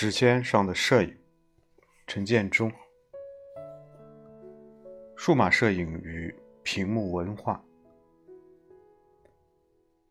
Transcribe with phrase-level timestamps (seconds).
[0.00, 1.12] 指尖上的摄影，
[2.06, 2.70] 陈建中。
[5.16, 7.60] 数码摄影与屏幕文化。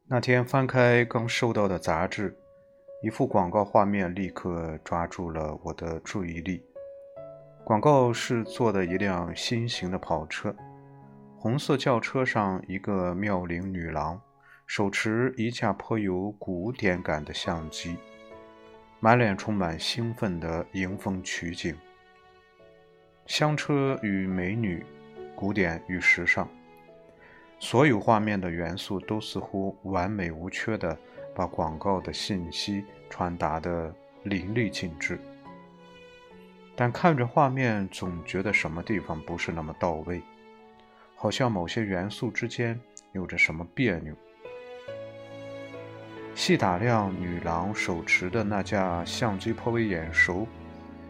[0.05, 2.37] 那天翻开刚收到的杂志，
[3.01, 6.61] 一幅广告画面立刻抓住了我的注意力。
[7.63, 10.54] 广告是做的一辆新型的跑车，
[11.38, 14.21] 红色轿车上一个妙龄女郎，
[14.65, 17.96] 手持一架颇有古典感的相机。
[19.00, 21.75] 满脸充满兴奋的迎风取景，
[23.28, 24.83] 香车与美女，
[25.36, 26.50] 古典与时尚，
[27.60, 30.97] 所有画面的元素都似乎完美无缺的
[31.36, 35.19] 把广告的信息传达的淋漓尽致。
[36.75, 40.21] 但看着画面，总觉得什么地方不是那么到位，
[41.16, 42.80] 好像某些元素之间
[43.11, 44.16] 有着什么别扭。
[46.38, 50.47] 细打量女郎手持的那架相机，颇为眼熟，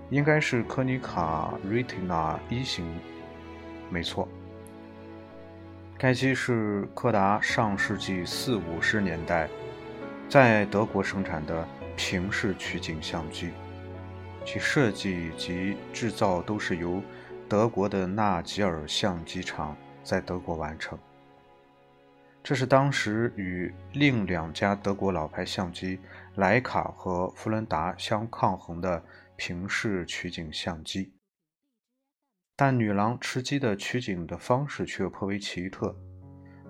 [0.09, 2.89] 应该是柯尼卡 Retina 一型。
[3.89, 4.25] 没错，
[5.97, 9.49] 该机是柯达上世纪四五十年代
[10.29, 11.67] 在德国生产的
[11.97, 13.49] 平视取景相机，
[14.45, 17.03] 其设计及制造都是由
[17.49, 20.97] 德国的纳吉尔相机厂在德国完成。
[22.47, 25.99] 这是当时与另两家德国老牌相机
[26.37, 29.03] 徕卡和弗伦达相抗衡的
[29.35, 31.11] 平视取景相机，
[32.55, 35.93] 但女郎持机的取景的方式却颇为奇特。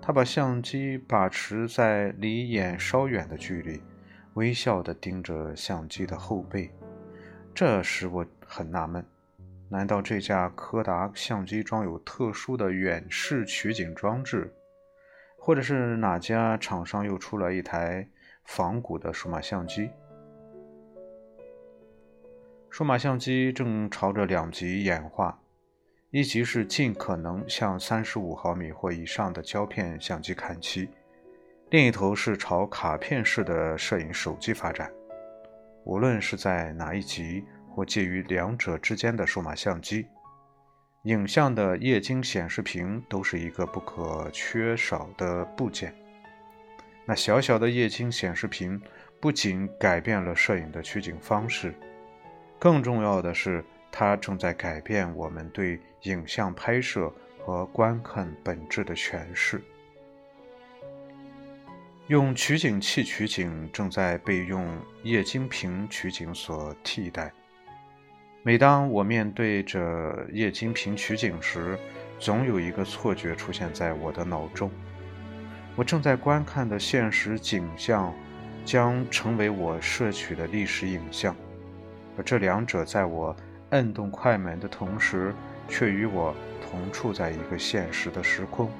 [0.02, 3.80] 她把相机把持在离眼稍远的距离，
[4.34, 6.68] 微笑地盯着相机的后背，
[7.54, 9.06] 这使我很纳闷：
[9.68, 14.52] 难道这架柯达相机装有特殊的远视取景装置？
[15.48, 18.06] 或者是哪家厂商又出了一台
[18.44, 19.88] 仿古的数码相机？
[22.68, 25.40] 数码相机正朝着两极演化，
[26.10, 30.86] 一极是尽可能向三十五毫米或以上的胶片相机看齐，
[31.70, 34.92] 另一头是朝卡片式的摄影手机发展。
[35.84, 40.06] 无论是在哪一级或介于两者之间的数码相机。
[41.08, 45.94] 影像的液晶显示屏都是一个不可缺少的部件。
[47.06, 48.78] 那小小的液晶显示屏
[49.18, 51.72] 不仅改变了摄影的取景方式，
[52.58, 59.62] 更重要的是，它正在改变我们对影像拍摄和观看本质的诠释。
[62.08, 67.32] 用取景器取景正在被用液晶屏取景所替代。
[68.48, 71.78] 每当我面对着液晶屏取景时，
[72.18, 74.70] 总有一个错觉出现在我的脑中：
[75.76, 78.10] 我正在观看的现实景象，
[78.64, 81.36] 将成为我摄取的历史影像，
[82.16, 83.36] 而这两者在我
[83.72, 85.34] 摁动快门的同时，
[85.68, 88.70] 却与我同处在一个现实的时空。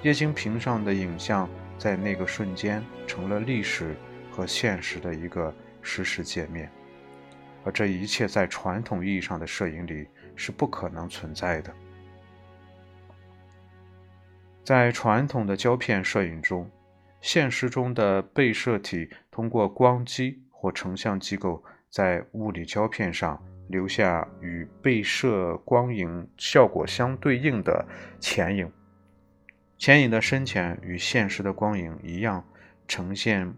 [0.00, 1.46] 液晶屏上的影像
[1.76, 3.94] 在那个瞬间成了历史
[4.30, 6.72] 和现实的一个实时界面。
[7.64, 11.72] 而这一切在传统意义上的摄影里是不可能存在的。
[14.64, 16.70] 在传统的胶片摄影中，
[17.20, 27.84] 现实中的被摄体通过光机或成像机构在物理胶片上留下与被摄光影效果相对应的
[28.20, 28.70] 前影，
[29.78, 32.44] 前影的深浅与现实的光影一样，
[32.86, 33.52] 呈现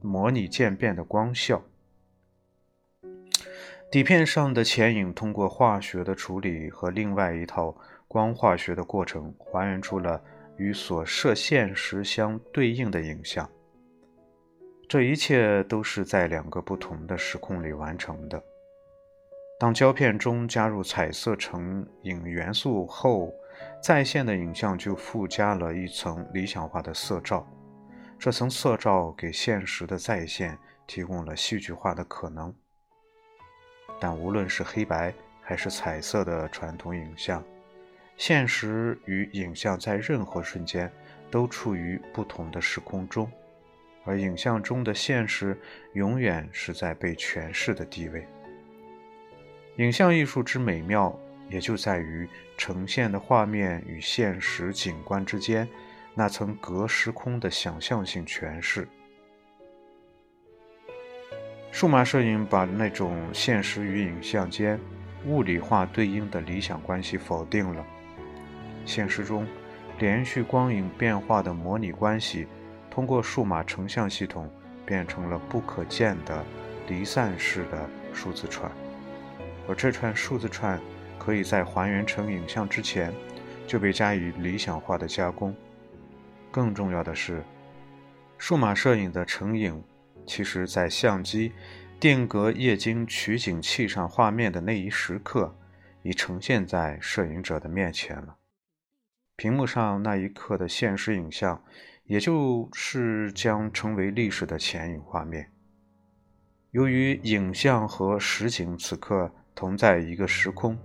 [0.00, 1.62] 模拟渐变的光效。
[3.94, 7.72] 底片上的前影通过化学的处理和另外一套
[8.08, 10.20] 光化学的过程，还原出了
[10.56, 13.48] 与所摄现实相对应的影像。
[14.88, 18.42] 这一切都是在两个不同的时空里完成的。
[19.60, 23.32] 当胶片中加入彩色成影元素后，
[23.80, 27.46] 在线的影像就附加了一层理想化的色罩。
[28.18, 32.52] 这层色罩给现实的再现提供了戏剧化的可能。
[34.00, 37.42] 但无论是黑白还是彩色的传统影像，
[38.16, 40.90] 现实与影像在任何瞬间
[41.30, 43.30] 都处于不同的时空中，
[44.04, 45.58] 而影像中的现实
[45.94, 48.26] 永远是在被诠释的地位。
[49.78, 51.18] 影像艺术之美妙，
[51.48, 55.68] 也就在于呈现的画面与现实景观之间
[56.14, 58.86] 那层隔时空的想象性诠释。
[61.74, 64.78] 数码摄影把那种现实与影像间
[65.26, 67.84] 物理化对应的理想关系否定了。
[68.86, 69.44] 现实中，
[69.98, 72.46] 连续光影变化的模拟关系，
[72.88, 74.48] 通过数码成像系统
[74.86, 76.44] 变成了不可见的
[76.86, 78.70] 离散式的数字串，
[79.66, 80.80] 而这串数字串
[81.18, 83.12] 可以在还原成影像之前
[83.66, 85.52] 就被加以理想化的加工。
[86.52, 87.42] 更重要的是，
[88.38, 89.82] 数码摄影的成影，
[90.26, 91.52] 其实在相机
[92.00, 95.56] 定格液晶取景器上画面的那一时刻，
[96.02, 98.36] 已呈现在摄影者的面前了。
[99.36, 101.62] 屏幕上那一刻的现实影像，
[102.04, 105.50] 也就是将成为历史的前影画面。
[106.70, 110.78] 由于影像和实景此刻同在一个时空，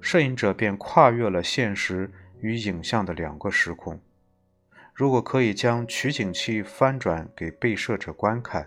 [0.00, 2.10] 摄影者便跨越了现实
[2.40, 4.00] 与影像的两个时空。
[4.94, 8.66] 如果可以将取景器翻转给被摄者观看，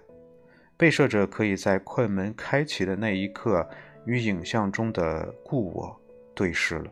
[0.75, 3.67] 被摄者可以在快门开启的那一刻
[4.05, 6.01] 与影像中的故我
[6.33, 6.91] 对视了。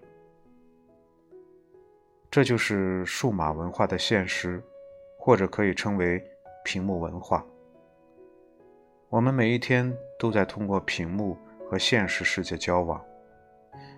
[2.30, 4.64] 这就是数码文化的现实，
[5.18, 6.24] 或者可以称为
[6.64, 7.46] 屏幕文化。
[9.10, 11.38] 我们每一天都在通过屏幕
[11.70, 13.04] 和现实世界交往，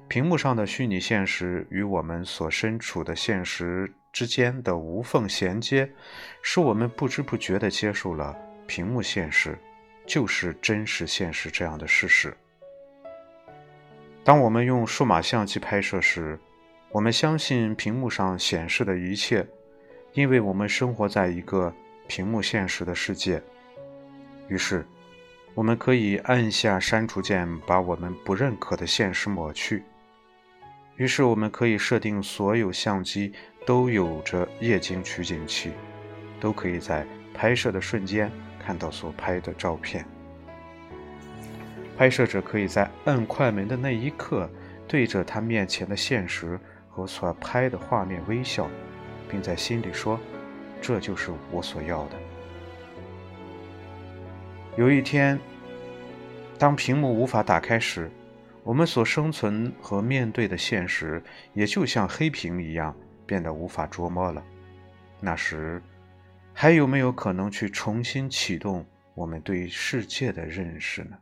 [0.08, 5.92] 屏幕上的虚拟现实与我们所身处的现实之间的无缝衔接，
[6.42, 8.34] 使我们不知不觉地接受了
[8.66, 9.60] 屏幕现实
[10.06, 12.34] 就是真实现实这样的事实。
[14.24, 16.40] 当我们用数码相机拍摄时，
[16.92, 19.46] 我们相信屏幕上显示的一切，
[20.14, 21.74] 因为我们生活在一个
[22.08, 23.44] 屏幕现实的世界。
[24.48, 24.86] 于是，
[25.54, 29.84] 我们可以按下删除键，把我们不认可的现实抹去。
[30.96, 33.34] 于是，我们可以设定所有相机
[33.66, 35.72] 都有着液晶取景器，
[36.40, 40.06] 都可以在拍摄的瞬间看到所拍的照片。
[41.98, 44.50] 拍摄者可以在按快门的那一刻，
[44.88, 46.60] 对着他面前的现实。
[46.88, 48.70] 和所拍的画面微笑，
[49.30, 50.18] 并在心里说
[50.82, 52.12] ：“这就是我所要的。”
[54.80, 55.38] 有一天，
[56.58, 58.10] 当屏幕无法打开时，
[58.64, 61.22] 我们所生存和面对的现实
[61.52, 62.96] 也就像黑屏一样
[63.26, 64.44] 变得无法捉摸了。
[65.20, 65.82] 那时，
[66.54, 71.18] 还有没有可能去重新启动我们对世界的认识呢？